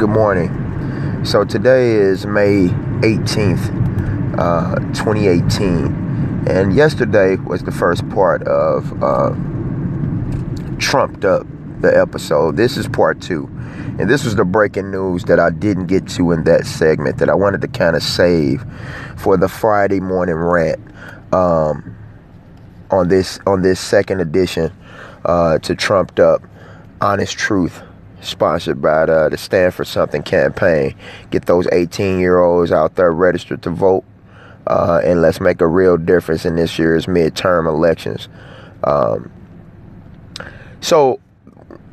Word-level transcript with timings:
Good 0.00 0.08
morning. 0.08 1.26
So 1.26 1.44
today 1.44 1.90
is 1.90 2.24
May 2.24 2.68
18th, 3.02 4.38
uh, 4.38 4.76
2018. 4.94 6.46
And 6.48 6.74
yesterday 6.74 7.36
was 7.36 7.64
the 7.64 7.70
first 7.70 8.08
part 8.08 8.42
of 8.44 9.02
uh, 9.02 9.34
Trumped 10.78 11.26
Up, 11.26 11.46
the 11.82 11.94
episode. 11.94 12.56
This 12.56 12.78
is 12.78 12.88
part 12.88 13.20
two. 13.20 13.44
And 13.98 14.08
this 14.08 14.24
was 14.24 14.36
the 14.36 14.44
breaking 14.46 14.90
news 14.90 15.24
that 15.24 15.38
I 15.38 15.50
didn't 15.50 15.88
get 15.88 16.08
to 16.12 16.32
in 16.32 16.44
that 16.44 16.64
segment 16.64 17.18
that 17.18 17.28
I 17.28 17.34
wanted 17.34 17.60
to 17.60 17.68
kind 17.68 17.94
of 17.94 18.02
save 18.02 18.64
for 19.18 19.36
the 19.36 19.50
Friday 19.50 20.00
morning 20.00 20.36
rant 20.36 20.80
um, 21.30 21.94
on 22.90 23.08
this 23.08 23.38
on 23.46 23.60
this 23.60 23.78
second 23.78 24.22
edition 24.22 24.72
uh, 25.26 25.58
to 25.58 25.74
Trumped 25.74 26.18
Up 26.18 26.40
Honest 27.02 27.36
Truth 27.36 27.82
sponsored 28.20 28.80
by 28.80 29.06
the, 29.06 29.28
the 29.30 29.38
Stand 29.38 29.74
for 29.74 29.84
Something 29.84 30.22
campaign. 30.22 30.94
Get 31.30 31.46
those 31.46 31.66
18 31.72 32.18
year 32.18 32.40
olds 32.40 32.72
out 32.72 32.96
there 32.96 33.10
registered 33.12 33.62
to 33.62 33.70
vote. 33.70 34.04
Uh, 34.66 35.00
and 35.02 35.20
let's 35.22 35.40
make 35.40 35.60
a 35.60 35.66
real 35.66 35.96
difference 35.96 36.44
in 36.44 36.56
this 36.56 36.78
year's 36.78 37.06
midterm 37.06 37.66
elections. 37.66 38.28
Um, 38.84 39.32
so, 40.80 41.18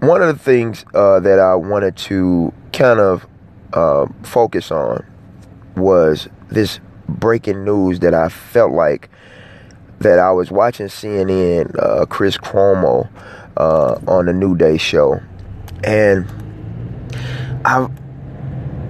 one 0.00 0.22
of 0.22 0.28
the 0.28 0.42
things 0.42 0.84
uh, 0.94 1.20
that 1.20 1.38
I 1.38 1.54
wanted 1.54 1.96
to 1.96 2.52
kind 2.72 2.98
of 2.98 3.26
uh, 3.72 4.06
focus 4.22 4.70
on 4.70 5.04
was 5.76 6.28
this 6.48 6.80
breaking 7.08 7.64
news 7.64 8.00
that 8.00 8.14
I 8.14 8.28
felt 8.28 8.72
like 8.72 9.10
that 10.00 10.18
I 10.18 10.32
was 10.32 10.50
watching 10.50 10.86
CNN, 10.86 11.76
uh, 11.78 12.06
Chris 12.06 12.36
Cuomo 12.36 13.08
uh, 13.56 13.98
on 14.06 14.26
the 14.26 14.32
New 14.32 14.56
Day 14.56 14.76
show 14.76 15.20
and 15.84 16.26
I 17.64 17.88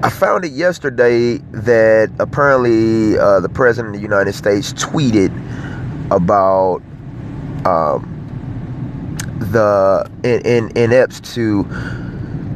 I 0.04 0.10
found 0.10 0.44
it 0.44 0.52
yesterday 0.52 1.38
that 1.52 2.10
apparently 2.18 3.16
uh, 3.18 3.38
the 3.40 3.48
president 3.48 3.94
of 3.94 4.00
the 4.00 4.02
United 4.02 4.32
States 4.32 4.72
tweeted 4.72 5.30
about 6.10 6.82
um, 7.64 8.08
the 9.38 10.10
in, 10.24 10.40
in 10.40 10.76
inepts 10.76 11.20
to 11.34 11.64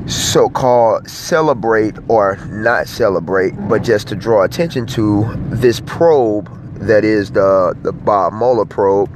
so-called 0.06 1.08
celebrate 1.08 1.94
or 2.08 2.36
not 2.48 2.88
celebrate, 2.88 3.52
but 3.68 3.82
just 3.82 4.08
to 4.08 4.16
draw 4.16 4.42
attention 4.42 4.86
to 4.86 5.32
this 5.50 5.80
probe 5.86 6.50
that 6.80 7.04
is 7.04 7.30
the 7.30 7.76
the 7.82 7.92
Bob 7.92 8.32
Mueller 8.32 8.66
probe. 8.66 9.10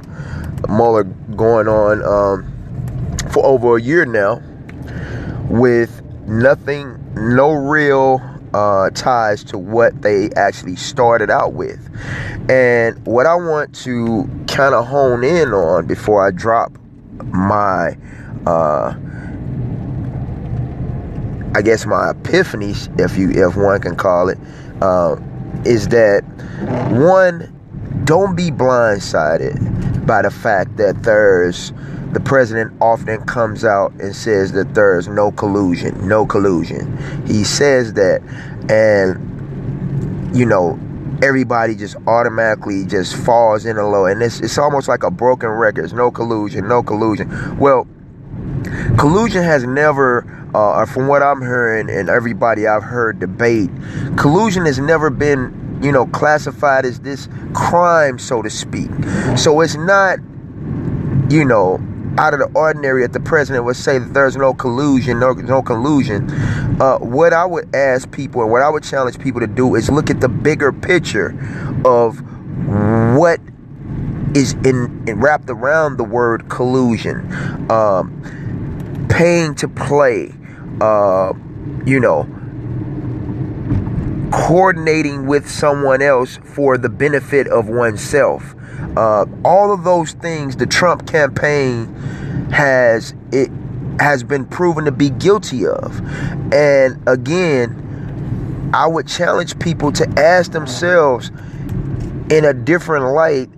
Mueller 0.69 1.03
going 1.35 1.67
on 1.67 2.01
um, 2.03 3.29
for 3.31 3.45
over 3.45 3.75
a 3.75 3.81
year 3.81 4.05
now 4.05 4.41
with 5.51 6.01
nothing, 6.27 6.97
no 7.15 7.51
real 7.51 8.21
uh, 8.53 8.89
ties 8.91 9.43
to 9.43 9.57
what 9.57 10.01
they 10.01 10.29
actually 10.31 10.77
started 10.77 11.29
out 11.29 11.53
with. 11.53 11.89
And 12.49 13.05
what 13.05 13.25
I 13.25 13.35
want 13.35 13.75
to 13.83 14.29
kind 14.47 14.73
of 14.73 14.87
hone 14.87 15.23
in 15.23 15.49
on 15.49 15.87
before 15.87 16.25
I 16.25 16.31
drop 16.31 16.71
my, 17.25 17.97
uh, 18.45 18.95
I 21.53 21.61
guess 21.61 21.85
my 21.85 22.13
epiphanies, 22.13 22.87
if 22.99 23.17
you 23.17 23.29
if 23.31 23.55
one 23.57 23.81
can 23.81 23.95
call 23.95 24.29
it, 24.29 24.39
uh, 24.81 25.17
is 25.65 25.89
that 25.89 26.23
one, 26.91 27.53
don't 28.05 28.35
be 28.35 28.51
blindsided 28.51 30.05
by 30.05 30.21
the 30.21 30.31
fact 30.31 30.77
that 30.77 31.03
there's 31.03 31.73
the 32.13 32.19
president 32.19 32.73
often 32.81 33.23
comes 33.25 33.63
out 33.63 33.91
and 33.93 34.15
says 34.15 34.51
that 34.53 34.73
there 34.73 34.97
is 34.97 35.07
no 35.07 35.31
collusion, 35.31 36.07
no 36.07 36.25
collusion. 36.25 36.97
He 37.25 37.43
says 37.43 37.93
that, 37.93 38.21
and 38.69 40.35
you 40.35 40.45
know, 40.45 40.79
everybody 41.23 41.75
just 41.75 41.95
automatically 42.07 42.85
just 42.85 43.15
falls 43.15 43.65
in 43.65 43.77
a 43.77 43.87
low, 43.87 44.05
and 44.05 44.21
it's 44.21 44.39
it's 44.41 44.57
almost 44.57 44.87
like 44.87 45.03
a 45.03 45.11
broken 45.11 45.49
record. 45.49 45.81
There's 45.81 45.93
no 45.93 46.11
collusion, 46.11 46.67
no 46.67 46.83
collusion. 46.83 47.57
Well, 47.57 47.87
collusion 48.97 49.43
has 49.43 49.63
never, 49.63 50.25
uh, 50.53 50.85
from 50.85 51.07
what 51.07 51.23
I'm 51.23 51.41
hearing 51.41 51.89
and 51.89 52.09
everybody 52.09 52.67
I've 52.67 52.83
heard 52.83 53.19
debate, 53.19 53.69
collusion 54.17 54.65
has 54.65 54.79
never 54.79 55.09
been 55.09 55.61
you 55.81 55.91
know, 55.91 56.05
classified 56.07 56.85
as 56.85 56.99
this 56.99 57.27
crime, 57.53 58.19
so 58.19 58.41
to 58.41 58.49
speak. 58.49 58.89
So 59.35 59.61
it's 59.61 59.75
not, 59.75 60.19
you 61.29 61.43
know, 61.43 61.79
out 62.17 62.33
of 62.33 62.39
the 62.39 62.51
ordinary 62.53 63.01
that 63.01 63.13
the 63.13 63.19
president 63.19 63.65
would 63.65 63.75
say 63.75 63.97
that 63.97 64.13
there's 64.13 64.35
no 64.35 64.53
collusion, 64.53 65.19
no, 65.19 65.33
no 65.33 65.61
collusion. 65.61 66.29
Uh, 66.81 66.97
what 66.99 67.33
I 67.33 67.45
would 67.45 67.73
ask 67.75 68.11
people 68.11 68.41
and 68.41 68.51
what 68.51 68.61
I 68.61 68.69
would 68.69 68.83
challenge 68.83 69.19
people 69.19 69.41
to 69.41 69.47
do 69.47 69.75
is 69.75 69.89
look 69.89 70.09
at 70.09 70.21
the 70.21 70.29
bigger 70.29 70.71
picture 70.71 71.29
of 71.85 72.21
what 73.17 73.39
is 74.35 74.53
in, 74.65 75.03
in 75.07 75.19
wrapped 75.19 75.49
around 75.49 75.97
the 75.97 76.03
word 76.03 76.49
collusion, 76.49 77.19
um, 77.71 79.07
paying 79.09 79.55
to 79.55 79.67
play, 79.67 80.33
uh, 80.79 81.33
you 81.85 81.99
know, 81.99 82.27
coordinating 84.31 85.27
with 85.27 85.49
someone 85.49 86.01
else 86.01 86.37
for 86.43 86.77
the 86.77 86.89
benefit 86.89 87.47
of 87.47 87.67
oneself. 87.67 88.55
Uh, 88.97 89.25
all 89.45 89.73
of 89.73 89.83
those 89.83 90.13
things 90.13 90.55
the 90.55 90.65
Trump 90.65 91.07
campaign 91.07 91.93
has 92.51 93.13
it 93.31 93.49
has 93.99 94.23
been 94.23 94.45
proven 94.45 94.85
to 94.85 94.91
be 94.91 95.09
guilty 95.09 95.67
of. 95.67 96.01
And 96.53 97.01
again, 97.07 98.71
I 98.73 98.87
would 98.87 99.07
challenge 99.07 99.59
people 99.59 99.91
to 99.93 100.07
ask 100.17 100.51
themselves 100.51 101.29
in 102.29 102.45
a 102.45 102.53
different 102.53 103.05
light, 103.13 103.49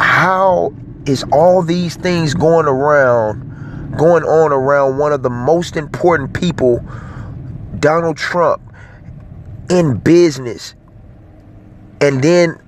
how 0.00 0.74
is 1.06 1.24
all 1.30 1.62
these 1.62 1.96
things 1.96 2.34
going 2.34 2.66
around 2.66 3.44
going 3.96 4.24
on 4.24 4.52
around 4.52 4.98
one 4.98 5.12
of 5.12 5.22
the 5.22 5.30
most 5.30 5.76
important 5.76 6.32
people, 6.34 6.84
Donald 7.78 8.16
Trump, 8.16 8.60
in 9.68 9.98
business? 9.98 10.74
And 12.00 12.22
then 12.22 12.60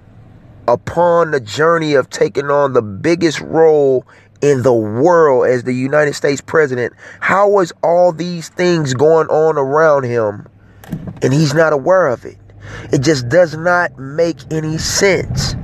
upon 0.69 1.31
the 1.31 1.41
journey 1.41 1.95
of 1.95 2.11
taking 2.11 2.51
on 2.51 2.73
the 2.73 2.83
biggest 2.83 3.41
role 3.41 4.07
in 4.41 4.63
the 4.63 4.73
world 4.73 5.47
as 5.47 5.65
the 5.65 5.73
United 5.73 6.15
States 6.15 6.41
president, 6.41 6.93
how 7.21 7.49
was 7.49 7.73
all 7.83 8.13
these 8.13 8.49
things 8.49 8.95
going 8.95 9.29
on 9.29 9.57
around 9.57 10.05
him 10.05 10.49
and 11.23 11.33
he's 11.33 11.55
not 11.55 11.73
aware 11.73 12.09
of 12.09 12.25
it? 12.25 12.39
It 12.93 13.01
just 13.01 13.29
does 13.29 13.57
not 13.57 13.99
make 13.99 14.39
any 14.51 14.79
sense. 14.79 15.55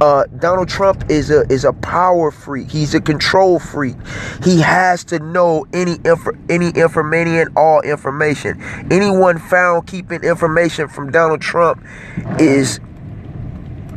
Uh, 0.00 0.24
Donald 0.38 0.68
Trump 0.68 1.10
is 1.10 1.30
a 1.30 1.42
is 1.52 1.64
a 1.64 1.74
power 1.74 2.30
freak. 2.30 2.70
He's 2.70 2.94
a 2.94 3.00
control 3.00 3.58
freak. 3.58 3.96
He 4.42 4.60
has 4.60 5.04
to 5.04 5.18
know 5.18 5.66
any 5.74 5.98
inf- 6.04 6.38
any 6.48 6.70
information, 6.70 7.52
all 7.54 7.82
information. 7.82 8.62
Anyone 8.90 9.38
found 9.38 9.86
keeping 9.86 10.22
information 10.22 10.88
from 10.88 11.10
Donald 11.10 11.42
Trump 11.42 11.84
is 12.38 12.80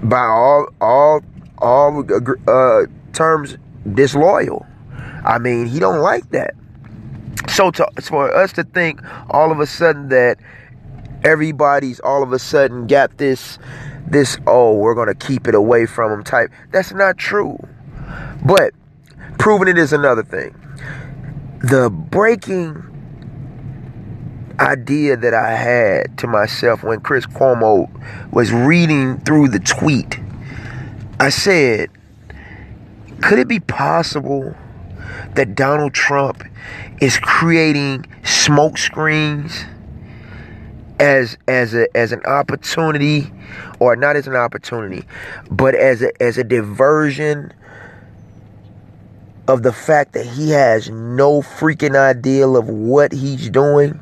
by 0.03 0.25
all 0.25 0.67
all 0.81 1.21
all 1.59 2.05
uh, 2.47 2.85
terms 3.13 3.57
disloyal. 3.93 4.65
I 5.25 5.39
mean, 5.39 5.67
he 5.67 5.79
don't 5.79 6.01
like 6.01 6.29
that. 6.31 6.53
So 7.47 7.71
to, 7.71 7.87
for 8.01 8.33
us 8.35 8.51
to 8.53 8.63
think 8.65 9.01
all 9.29 9.53
of 9.53 9.61
a 9.61 9.67
sudden 9.67 10.09
that 10.09 10.37
everybody's 11.23 12.01
all 12.01 12.23
of 12.23 12.33
a 12.33 12.39
sudden 12.39 12.87
got 12.87 13.17
this 13.17 13.57
this 14.05 14.37
oh 14.47 14.73
we're 14.75 14.95
gonna 14.95 15.15
keep 15.15 15.47
it 15.47 15.55
away 15.55 15.85
from 15.85 16.11
him 16.11 16.23
type 16.23 16.51
that's 16.71 16.93
not 16.93 17.17
true. 17.17 17.57
But 18.45 18.73
proving 19.37 19.67
it 19.67 19.77
is 19.77 19.93
another 19.93 20.23
thing. 20.23 20.55
The 21.61 21.89
breaking 21.89 22.93
idea 24.59 25.17
that 25.17 25.33
I 25.33 25.55
had 25.55 26.17
to 26.19 26.27
myself 26.27 26.83
when 26.83 26.99
Chris 27.01 27.25
Cuomo 27.25 27.89
was 28.31 28.51
reading 28.51 29.19
through 29.21 29.49
the 29.49 29.59
tweet. 29.59 30.19
I 31.19 31.29
said, 31.29 31.89
could 33.21 33.39
it 33.39 33.47
be 33.47 33.59
possible 33.59 34.55
that 35.35 35.55
Donald 35.55 35.93
Trump 35.93 36.43
is 37.01 37.17
creating 37.17 38.05
smoke 38.23 38.77
screens 38.77 39.65
as 41.03 41.37
as 41.49 41.73
a 41.73 41.85
as 41.97 42.13
an 42.13 42.23
opportunity 42.23 43.29
or 43.81 43.97
not 43.97 44.15
as 44.15 44.25
an 44.25 44.37
opportunity, 44.37 45.05
but 45.51 45.75
as 45.75 46.01
a 46.01 46.23
as 46.23 46.37
a 46.37 46.45
diversion 46.45 47.51
of 49.49 49.63
the 49.63 49.73
fact 49.73 50.13
that 50.13 50.25
he 50.25 50.49
has 50.51 50.89
no 50.89 51.41
freaking 51.41 51.97
idea 51.97 52.47
of 52.47 52.69
what 52.69 53.11
he's 53.11 53.49
doing. 53.49 54.01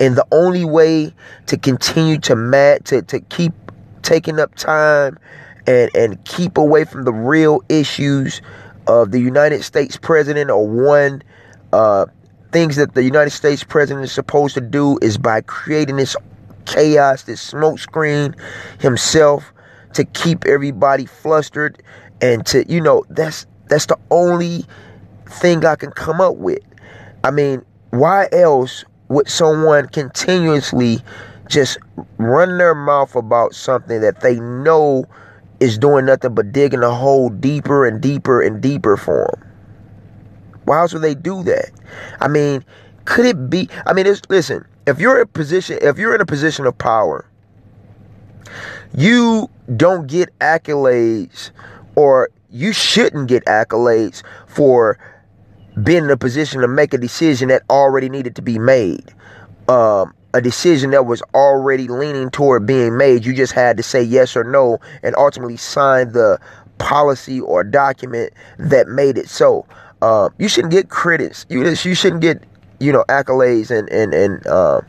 And 0.00 0.16
the 0.16 0.26
only 0.32 0.64
way 0.64 1.12
to 1.46 1.58
continue 1.58 2.18
to 2.20 2.34
mat 2.34 2.86
to, 2.86 3.02
to 3.02 3.20
keep 3.20 3.52
taking 4.00 4.40
up 4.40 4.54
time 4.54 5.18
and, 5.66 5.90
and 5.94 6.24
keep 6.24 6.56
away 6.56 6.84
from 6.84 7.04
the 7.04 7.12
real 7.12 7.62
issues 7.68 8.40
of 8.86 9.10
the 9.10 9.20
United 9.20 9.62
States 9.62 9.98
president 9.98 10.50
or 10.50 10.66
one 10.66 11.22
uh, 11.74 12.06
things 12.50 12.76
that 12.76 12.94
the 12.94 13.04
United 13.04 13.30
States 13.30 13.62
president 13.62 14.04
is 14.04 14.10
supposed 14.10 14.54
to 14.54 14.60
do 14.62 14.98
is 15.02 15.18
by 15.18 15.42
creating 15.42 15.96
this 15.96 16.16
chaos, 16.66 17.24
this 17.24 17.52
smokescreen 17.52 18.38
himself 18.80 19.52
to 19.94 20.04
keep 20.04 20.44
everybody 20.46 21.06
flustered 21.06 21.82
and 22.20 22.46
to 22.46 22.70
you 22.70 22.80
know 22.80 23.04
that's 23.10 23.46
that's 23.68 23.86
the 23.86 23.98
only 24.10 24.64
thing 25.26 25.64
I 25.64 25.76
can 25.76 25.90
come 25.92 26.20
up 26.20 26.36
with. 26.36 26.60
I 27.22 27.30
mean, 27.30 27.64
why 27.90 28.28
else 28.32 28.84
would 29.08 29.28
someone 29.28 29.88
continuously 29.88 30.98
just 31.48 31.78
run 32.18 32.58
their 32.58 32.74
mouth 32.74 33.14
about 33.14 33.54
something 33.54 34.00
that 34.00 34.20
they 34.20 34.38
know 34.40 35.04
is 35.60 35.78
doing 35.78 36.06
nothing 36.06 36.34
but 36.34 36.52
digging 36.52 36.82
a 36.82 36.90
hole 36.90 37.28
deeper 37.28 37.86
and 37.86 38.00
deeper 38.00 38.40
and 38.42 38.60
deeper 38.60 38.96
for 38.96 39.30
them? 39.32 39.50
Why 40.64 40.80
else 40.80 40.92
would 40.92 41.02
they 41.02 41.14
do 41.14 41.42
that? 41.44 41.70
I 42.20 42.28
mean, 42.28 42.64
could 43.04 43.26
it 43.26 43.50
be? 43.50 43.68
I 43.86 43.92
mean, 43.92 44.06
it's, 44.06 44.22
listen. 44.28 44.64
If 44.90 44.98
you're 44.98 45.16
in 45.16 45.22
a 45.22 45.26
position, 45.26 45.78
if 45.80 45.98
you're 45.98 46.16
in 46.16 46.20
a 46.20 46.26
position 46.26 46.66
of 46.66 46.76
power, 46.76 47.24
you 48.92 49.48
don't 49.76 50.08
get 50.08 50.36
accolades, 50.40 51.52
or 51.94 52.28
you 52.50 52.72
shouldn't 52.72 53.28
get 53.28 53.44
accolades 53.44 54.24
for 54.48 54.98
being 55.84 56.04
in 56.04 56.10
a 56.10 56.16
position 56.16 56.60
to 56.60 56.66
make 56.66 56.92
a 56.92 56.98
decision 56.98 57.48
that 57.50 57.62
already 57.70 58.08
needed 58.08 58.34
to 58.34 58.42
be 58.42 58.58
made. 58.58 59.14
Um, 59.68 60.12
a 60.34 60.40
decision 60.40 60.90
that 60.90 61.06
was 61.06 61.22
already 61.34 61.86
leaning 61.86 62.28
toward 62.28 62.66
being 62.66 62.96
made. 62.96 63.24
You 63.24 63.32
just 63.32 63.52
had 63.52 63.76
to 63.76 63.84
say 63.84 64.02
yes 64.02 64.36
or 64.36 64.42
no 64.42 64.78
and 65.04 65.14
ultimately 65.16 65.56
sign 65.56 66.12
the 66.12 66.40
policy 66.78 67.40
or 67.40 67.62
document 67.62 68.32
that 68.58 68.88
made 68.88 69.18
it 69.18 69.28
so. 69.28 69.66
Uh, 70.02 70.30
you 70.38 70.48
shouldn't 70.48 70.72
get 70.72 70.88
critics. 70.88 71.46
You 71.48 71.64
you 71.64 71.94
shouldn't 71.94 72.22
get 72.22 72.42
you 72.80 72.92
know 72.92 73.04
accolades 73.08 73.70
and 73.70 73.88
and 73.90 74.12
and 74.12 74.46
uh, 74.46 74.80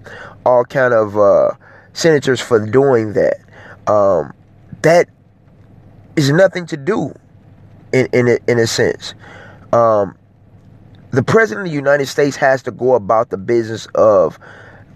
all 0.46 0.64
kind 0.66 0.94
of 0.94 1.18
uh, 1.18 1.52
senators 1.94 2.40
for 2.40 2.66
doing 2.66 3.14
that. 3.14 3.38
Um, 3.88 4.34
that 4.82 5.10
is 6.16 6.32
nothing 6.32 6.66
to 6.68 6.78
do 6.78 7.14
in 7.94 8.08
in 8.14 8.28
a, 8.28 8.40
in 8.48 8.58
a 8.58 8.68
sense. 8.68 9.14
Um, 9.74 10.18
the 11.12 11.24
president 11.24 11.68
of 11.68 11.72
the 11.72 11.76
United 11.76 12.08
States 12.08 12.38
has 12.38 12.64
to 12.64 12.72
go 12.72 12.96
about 12.96 13.30
the 13.30 13.38
business 13.38 13.86
of 13.96 14.40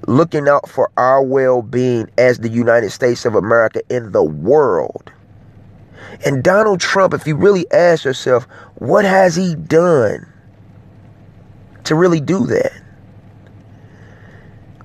looking 0.08 0.48
out 0.48 0.70
for 0.70 0.90
our 0.98 1.22
well-being 1.22 2.10
as 2.18 2.40
the 2.40 2.50
United 2.50 2.92
States 2.92 3.26
of 3.26 3.36
America 3.36 3.82
in 3.90 4.12
the 4.12 4.24
world. 4.24 5.12
And 6.26 6.44
Donald 6.44 6.80
Trump, 6.80 7.14
if 7.14 7.28
you 7.28 7.36
really 7.36 7.70
ask 7.72 8.06
yourself, 8.06 8.46
what 8.76 9.04
has 9.04 9.36
he 9.36 9.56
done 9.56 10.26
to 11.84 11.96
really 11.96 12.22
do 12.22 12.46
that? 12.46 12.72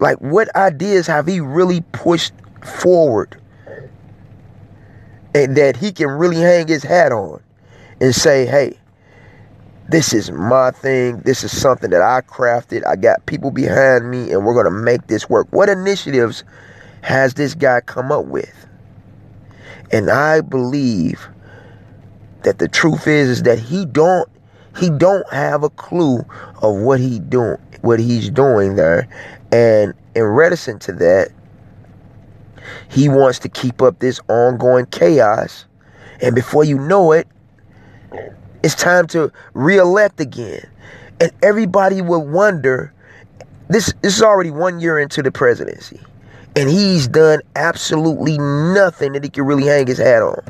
Like, 0.00 0.18
what 0.18 0.54
ideas 0.56 1.06
have 1.06 1.26
he 1.26 1.40
really 1.40 1.82
pushed 1.92 2.32
forward 2.64 3.40
and 5.34 5.56
that 5.56 5.76
he 5.76 5.92
can 5.92 6.08
really 6.08 6.40
hang 6.40 6.66
his 6.66 6.82
hat 6.82 7.12
on 7.12 7.42
and 8.00 8.14
say, 8.14 8.46
hey, 8.46 8.76
this 9.88 10.12
is 10.12 10.30
my 10.32 10.70
thing. 10.70 11.18
This 11.20 11.44
is 11.44 11.56
something 11.56 11.90
that 11.90 12.00
I 12.00 12.22
crafted. 12.22 12.86
I 12.86 12.96
got 12.96 13.26
people 13.26 13.50
behind 13.50 14.10
me, 14.10 14.32
and 14.32 14.44
we're 14.44 14.54
going 14.54 14.64
to 14.64 14.70
make 14.70 15.06
this 15.06 15.28
work. 15.28 15.48
What 15.50 15.68
initiatives 15.68 16.44
has 17.02 17.34
this 17.34 17.54
guy 17.54 17.80
come 17.80 18.10
up 18.10 18.24
with? 18.26 18.54
And 19.92 20.10
I 20.10 20.40
believe 20.40 21.28
that 22.42 22.58
the 22.58 22.68
truth 22.68 23.06
is 23.06 23.28
is 23.28 23.42
that 23.42 23.58
he 23.58 23.84
don't 23.84 24.28
he 24.78 24.88
don't 24.88 25.30
have 25.32 25.62
a 25.62 25.70
clue 25.70 26.24
of 26.62 26.76
what 26.76 27.00
he 27.00 27.18
doing 27.18 27.58
what 27.82 27.98
he's 27.98 28.30
doing 28.30 28.76
there. 28.76 29.08
And 29.52 29.94
in 30.14 30.22
reticent 30.24 30.82
to 30.82 30.92
that, 30.94 31.30
he 32.88 33.08
wants 33.08 33.38
to 33.40 33.48
keep 33.48 33.82
up 33.82 33.98
this 33.98 34.20
ongoing 34.28 34.86
chaos. 34.86 35.64
And 36.20 36.34
before 36.34 36.64
you 36.64 36.78
know 36.78 37.12
it, 37.12 37.26
it's 38.62 38.74
time 38.74 39.06
to 39.08 39.32
re-elect 39.54 40.20
again. 40.20 40.68
And 41.20 41.32
everybody 41.42 42.02
would 42.02 42.18
wonder, 42.18 42.92
this, 43.68 43.92
this 44.02 44.16
is 44.16 44.22
already 44.22 44.50
one 44.50 44.80
year 44.80 44.98
into 44.98 45.22
the 45.22 45.30
presidency. 45.32 46.00
And 46.56 46.68
he's 46.68 47.06
done 47.06 47.40
absolutely 47.56 48.38
nothing 48.38 49.12
that 49.12 49.22
he 49.22 49.30
can 49.30 49.44
really 49.44 49.64
hang 49.64 49.86
his 49.86 49.98
hat 49.98 50.22
on. 50.22 50.42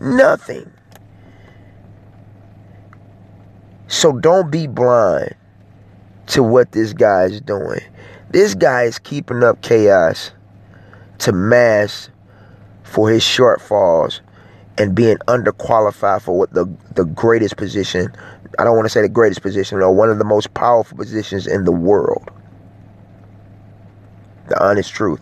Nothing. 0.00 0.70
So 3.86 4.12
don't 4.12 4.50
be 4.50 4.66
blind 4.66 5.34
to 6.28 6.42
what 6.42 6.72
this 6.72 6.92
guy 6.92 7.24
is 7.24 7.40
doing. 7.40 7.80
This 8.30 8.54
guy 8.54 8.84
is 8.84 8.98
keeping 8.98 9.42
up 9.42 9.62
chaos 9.62 10.30
to 11.18 11.32
mask 11.32 12.10
for 12.82 13.10
his 13.10 13.22
shortfalls 13.22 14.20
and 14.76 14.94
being 14.94 15.16
underqualified 15.26 16.22
for 16.22 16.38
what 16.38 16.52
the 16.52 16.66
the 16.94 17.04
greatest 17.04 17.56
position 17.56 18.12
I 18.58 18.64
don't 18.64 18.76
want 18.76 18.86
to 18.86 18.90
say 18.90 19.02
the 19.02 19.08
greatest 19.08 19.42
position 19.42 19.78
or 19.78 19.92
one 19.92 20.10
of 20.10 20.18
the 20.18 20.24
most 20.24 20.54
powerful 20.54 20.96
positions 20.96 21.46
in 21.46 21.64
the 21.64 21.72
world. 21.72 22.30
The 24.48 24.62
honest 24.62 24.92
truth. 24.92 25.20